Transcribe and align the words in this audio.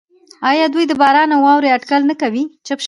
آیا 0.49 0.65
دوی 0.73 0.85
د 0.87 0.93
باران 1.01 1.29
او 1.33 1.41
واورې 1.45 1.73
اټکل 1.75 2.01
نه 2.09 2.15
کوي؟ 2.21 2.43